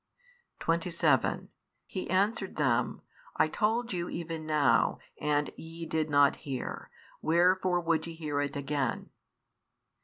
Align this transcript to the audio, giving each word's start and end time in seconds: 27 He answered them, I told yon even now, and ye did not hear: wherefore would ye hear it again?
27 0.61 1.49
He 1.85 2.09
answered 2.09 2.55
them, 2.55 3.03
I 3.35 3.47
told 3.47 3.93
yon 3.93 4.09
even 4.09 4.47
now, 4.47 4.97
and 5.19 5.51
ye 5.55 5.85
did 5.85 6.09
not 6.09 6.37
hear: 6.37 6.89
wherefore 7.21 7.79
would 7.81 8.07
ye 8.07 8.15
hear 8.15 8.41
it 8.41 8.55
again? 8.55 9.11